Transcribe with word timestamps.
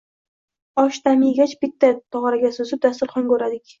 Osh 0.83 0.97
dam 1.09 1.21
yegach, 1.27 1.53
bitta 1.65 1.91
tog’araga 2.17 2.51
suzib, 2.59 2.81
dasturxonga 2.87 3.37
o’radik 3.37 3.69